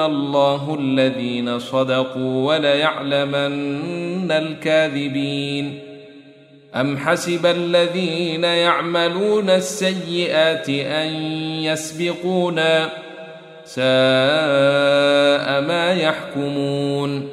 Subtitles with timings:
[0.00, 5.80] الله الذين صدقوا وليعلمن الكاذبين
[6.74, 11.06] ام حسب الذين يعملون السيئات ان
[11.62, 12.88] يسبقونا
[13.64, 13.84] ساء
[15.60, 17.28] ما يحكمون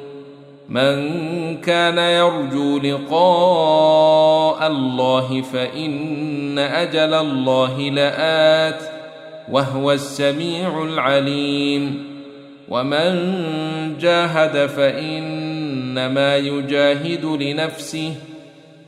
[0.68, 8.82] من كان يرجو لقاء الله فان أجل الله لات
[9.50, 12.11] وهو السميع العليم
[12.68, 13.12] ومن
[13.98, 18.14] جاهد فانما يجاهد لنفسه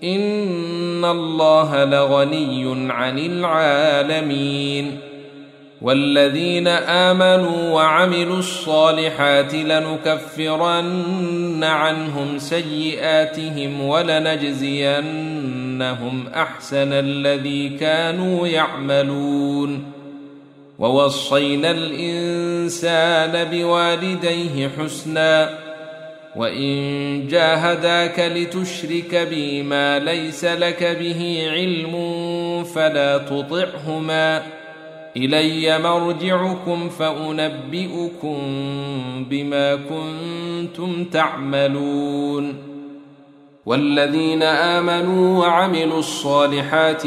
[0.05, 4.99] ان الله لغني عن العالمين
[5.83, 10.95] والذين امنوا وعملوا الصالحات لنكفرن
[11.65, 15.05] عنهم سيئاتهم ولنجزينهم
[16.35, 19.94] احسن الذي كانوا يعملون
[20.79, 25.59] ووصينا الإنسان بوالديه حسنا
[26.37, 31.95] وإن جاهداك لتشرك بي ما ليس لك به علم
[32.65, 34.43] فلا تطعهما.
[35.17, 38.39] إلي مرجعكم فأنبئكم
[39.31, 42.75] بما كنتم تعملون.
[43.67, 47.07] والذين آمنوا وعملوا الصالحات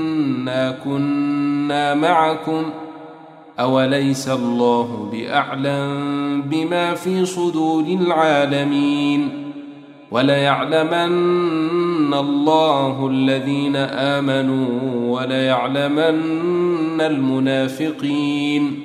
[0.21, 2.63] إنا كنا معكم
[3.59, 9.29] أوليس الله بأعلم بما في صدور العالمين
[10.11, 11.13] وليعلمن
[12.13, 14.67] الله الذين امنوا
[15.19, 18.79] وليعلمن المنافقين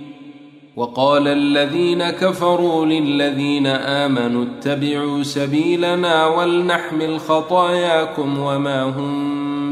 [0.76, 9.45] وقال الذين كفروا للذين امنوا اتبعوا سبيلنا ولنحمل خطاياكم وما هم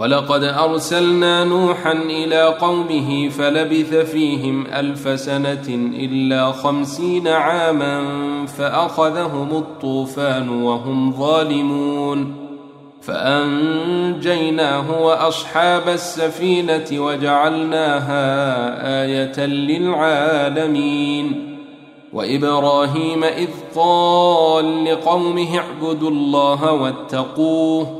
[0.00, 8.06] ولقد أرسلنا نوحا إلى قومه فلبث فيهم ألف سنة إلا خمسين عاما
[8.46, 12.34] فأخذهم الطوفان وهم ظالمون
[13.02, 18.24] فأنجيناه وأصحاب السفينة وجعلناها
[19.04, 21.46] آية للعالمين
[22.12, 27.99] وإبراهيم إذ قال لقومه اعبدوا الله واتقوه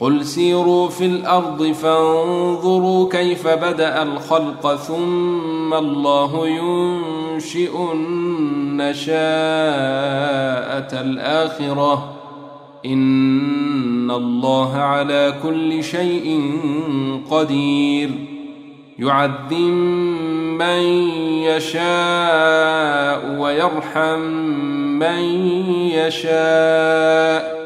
[0.00, 9.16] قل سيروا في الأرض فانظروا كيف بدأ الخلق ثم الله ينشئ النشاءة
[11.00, 12.12] الآخرة
[12.86, 16.52] إن الله على كل شيء
[17.30, 18.10] قدير
[18.98, 19.52] يعذب
[20.58, 20.82] من
[21.42, 24.20] يشاء ويرحم
[24.98, 25.18] من
[25.90, 27.65] يشاء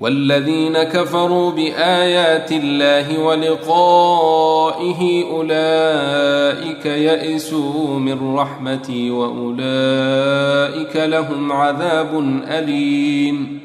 [0.00, 5.00] والذين كفروا بآيات الله ولقائه
[5.32, 13.60] أولئك يئسوا من رحمتي وأولئك لهم عذاب أليم.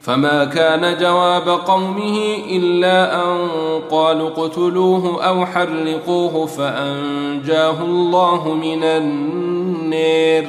[0.00, 3.48] فما كان جواب قومه إلا أن
[3.90, 10.46] قالوا اقتلوه أو حرقوه فأنجاه الله من النير.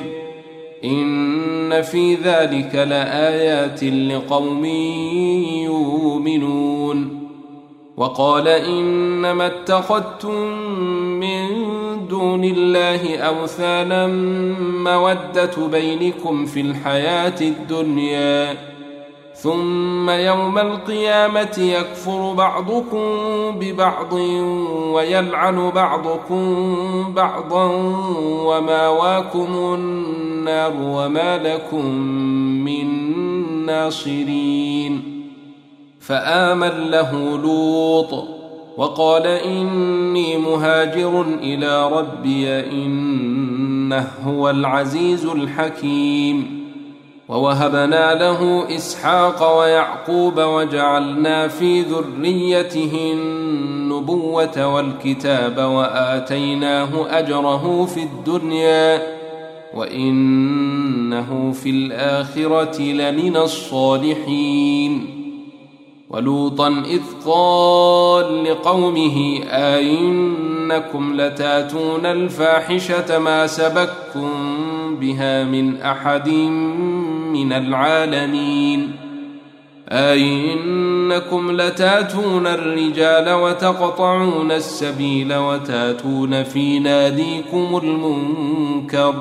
[1.74, 4.66] ان في ذلك لايات لقوم
[5.66, 7.30] يؤمنون
[7.98, 10.42] وقال انما اتخذتم
[11.20, 11.48] من
[12.08, 14.08] دون الله اوثانا
[14.84, 18.58] موده بينكم في الحياة الدنيا
[19.42, 23.06] ثم يوم القيامة يكفر بعضكم
[23.60, 24.14] ببعض
[24.94, 26.44] ويلعن بعضكم
[27.14, 27.66] بعضا
[28.46, 31.86] وماواكم النار وما لكم
[32.66, 32.86] من
[33.66, 35.02] ناصرين.
[36.00, 38.26] فآمن له لوط
[38.78, 46.59] وقال إني مهاجر إلى ربي إنه هو العزيز الحكيم.
[47.30, 56.90] ووهبنا له إسحاق ويعقوب وجعلنا في ذريته النبوة والكتاب وآتيناه
[57.20, 59.02] أجره في الدنيا
[59.74, 65.20] وإنه في الآخرة لمن الصالحين
[66.10, 69.44] ولوطا إذ قال لقومه
[70.72, 74.30] ائنكم لتاتون الفاحشة ما سبككم
[75.00, 76.30] بها من أحد
[77.34, 78.92] من العالمين.
[79.90, 89.14] أئنكم لتاتون الرجال وتقطعون السبيل وتاتون في ناديكم المنكر.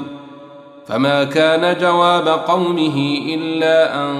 [0.86, 4.14] فما كان جواب قومه إلا أن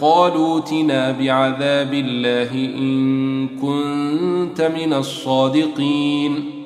[0.00, 6.61] قالوا تنا بعذاب الله إن كنت من الصادقين.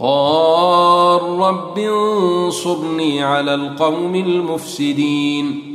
[0.00, 5.74] قال رب انصرني على القوم المفسدين.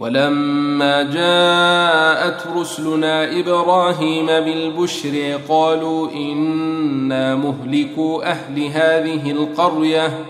[0.00, 10.24] ولما جاءت رسلنا إبراهيم بالبشر قالوا إنا مهلكو أهل هذه القرية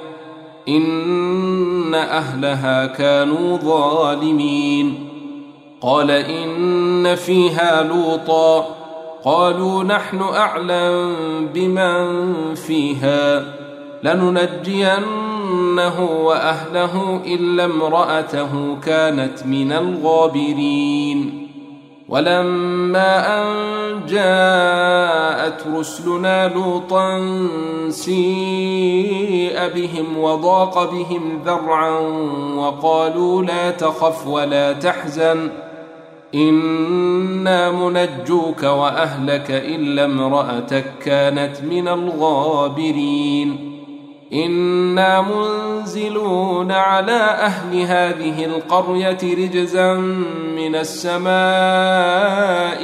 [0.68, 5.08] إن أهلها كانوا ظالمين.
[5.80, 8.77] قال إن فيها لوطا
[9.28, 11.16] قالوا نحن أعلم
[11.54, 13.44] بمن فيها
[14.02, 21.48] لننجينه وأهله إلا امرأته كانت من الغابرين.
[22.08, 23.46] ولما أن
[24.06, 27.38] جاءت رسلنا لوطا
[27.88, 31.98] سيء بهم وضاق بهم ذرعا
[32.56, 35.67] وقالوا لا تخف ولا تحزن.
[36.34, 43.68] أنا منجوك واهلك الا امراتك كانت من الغابرين
[44.32, 49.94] أنا منزلون على أهل هذه القريه رجزا
[50.56, 51.28] من السماء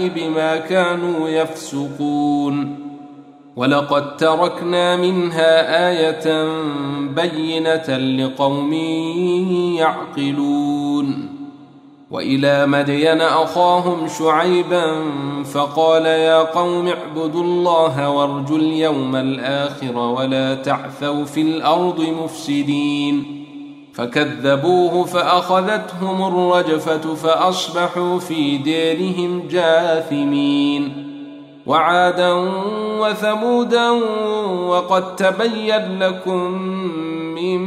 [0.09, 2.79] بما كانوا يفسقون
[3.57, 6.49] ولقد تركنا منها إيه
[7.15, 8.73] بينه لقوم
[9.79, 11.34] يعقلون
[12.15, 15.05] وإلى مدين أخاهم شعيبا
[15.55, 23.45] فقال يا قوم اعبدوا الله وارجوا اليوم الآخر ولا تعثوا في الأرض مفسدين.
[23.95, 31.11] فكذبوه فأخذتهم الرجفة فأصبحوا في ديرهم جاثمين.
[31.67, 32.33] وعادا
[33.01, 33.91] وثمودا
[34.69, 36.51] وقد تبين لكم
[37.35, 37.67] من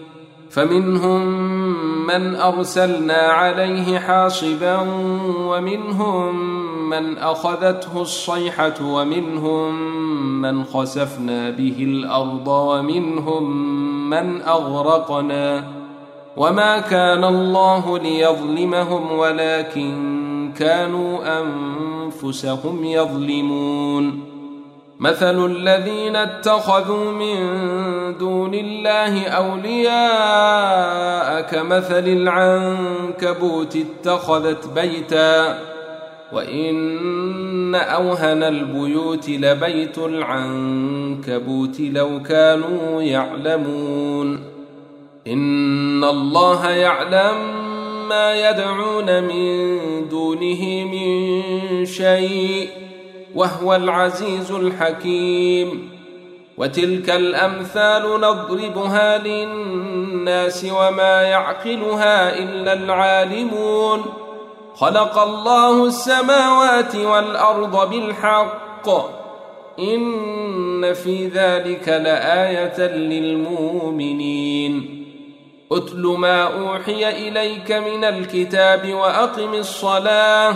[0.51, 1.21] فمنهم
[2.07, 4.79] من أرسلنا عليه حاصبا
[5.37, 6.35] ومنهم
[6.89, 9.91] من أخذته الصيحة ومنهم
[10.41, 13.69] من خسفنا به الأرض ومنهم
[14.09, 15.63] من أغرقنا
[16.37, 24.30] وما كان الله ليظلمهم ولكن كانوا أنفسهم يظلمون
[25.01, 27.37] مثل الذين اتخذوا من
[28.17, 30.61] دون الله أولياء
[31.41, 35.59] كمثل العنكبوت اتخذت بيتا
[36.33, 44.39] وإن أوهن البيوت لبيت العنكبوت لو كانوا يعلمون
[45.27, 47.35] إن الله يعلم
[48.09, 49.79] ما يدعون من
[50.09, 52.80] دونه من شيء
[53.35, 55.91] وهو العزيز الحكيم.
[56.57, 64.01] وتلك الأمثال نضربها للناس وما يعقلها إلا العالمون.
[64.75, 68.89] خلق الله السماوات والأرض بالحق.
[69.79, 74.73] إن في ذلك لآية للمؤمنين.
[75.71, 80.55] اتل ما أوحي إليك من الكتاب وأقم الصلاة.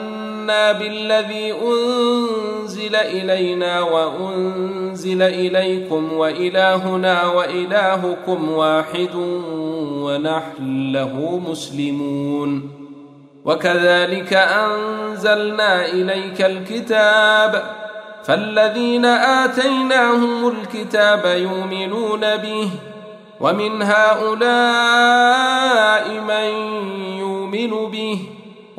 [0.47, 9.15] بالذي أنزل إلينا وأنزل إليكم وإلهنا وإلهكم واحد
[10.03, 12.71] ونحن له مسلمون
[13.45, 17.63] وكذلك أنزلنا إليك الكتاب
[18.23, 22.69] فالذين آتيناهم الكتاب يؤمنون به
[23.39, 24.49] ومن هؤلاء
[26.27, 26.45] من
[27.19, 28.19] يؤمن به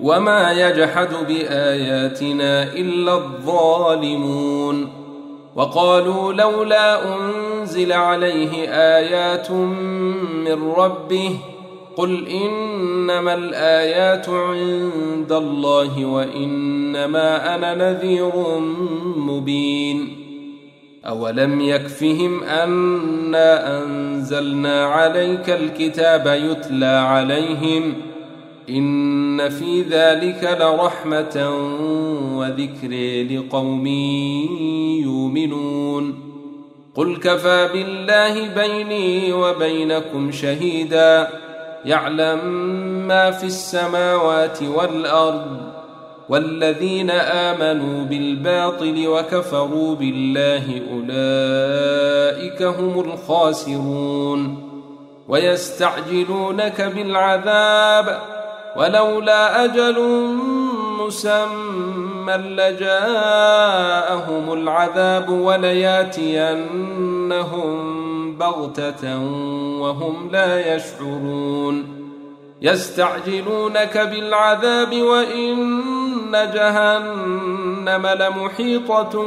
[0.00, 4.88] وما يجحد باياتنا الا الظالمون
[5.56, 11.38] وقالوا لولا انزل عليه ايات من ربه
[11.96, 18.32] قل انما الايات عند الله وانما أنا نذير
[19.16, 20.16] مبين
[21.06, 27.94] اولم يكفهم انا انزلنا عليك الكتاب يتلى عليهم
[28.68, 31.36] إن في ذلك لرحمة
[32.36, 32.92] وذكر
[33.30, 33.86] لقوم
[35.02, 36.20] يؤمنون.
[36.94, 41.28] قل كفى بالله بيني وبينكم شهيدا.
[41.84, 42.46] يعلم
[43.08, 45.56] ما في السماوات والأرض
[46.28, 54.70] والذين آمنوا بالباطل وكفروا بالله أولئك هم الخاسرون.
[55.28, 58.33] ويستعجلونك بالعذاب
[58.76, 60.02] ولولا أجل
[61.00, 62.92] مسمى لجاءهم
[64.52, 66.74] العذاب ولياتينهم
[68.38, 69.18] بغتة
[69.80, 72.04] وهم لا يشعرون.
[72.62, 75.82] يستعجلونك بالعذاب وإن
[76.32, 79.24] جهنم لمحيطة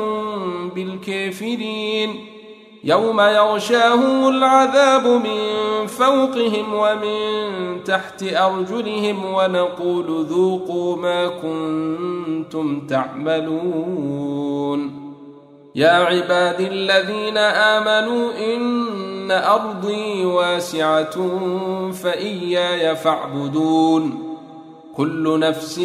[0.76, 2.37] بالكافرين.
[2.88, 14.28] يوم يغشاهم العذاب من فوقهم ومن تحت أرجلهم ونقول ذوقوا ما كنتم تعملون.
[15.76, 21.40] يا عباد الذين آمنوا إن أرضي واسعة
[21.92, 24.24] فإياي فاعبدون.
[24.98, 25.80] كل نفس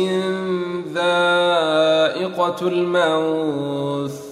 [0.94, 4.31] ذائقة الموت.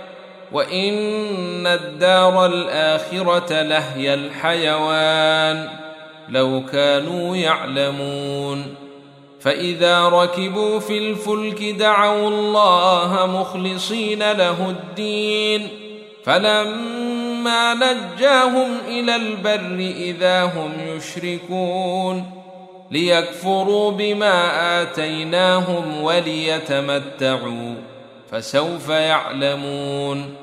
[0.51, 5.69] وان الدار الاخره لهي الحيوان
[6.29, 8.75] لو كانوا يعلمون
[9.39, 15.67] فاذا ركبوا في الفلك دعوا الله مخلصين له الدين
[16.23, 22.31] فلما نجاهم إلى البر اذا هم يشركون
[22.91, 27.75] ليكفروا بما اتيناهم وليتمتعوا
[28.31, 30.40] فسوف يعلمون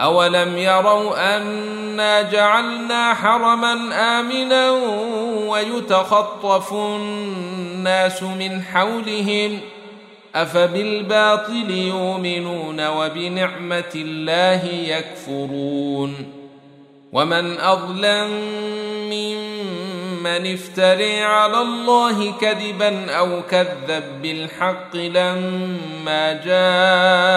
[0.00, 3.72] اولم يروا انا جعلنا حرما
[4.20, 4.70] امنا
[5.48, 9.60] ويتخطف الناس من حولهم
[10.34, 16.32] افبالباطل يؤمنون وبنعمه الله يكفرون
[17.12, 18.30] ومن اظلم
[19.10, 27.36] ممن افتري على الله كذبا أو كذب بالحق لما جاءه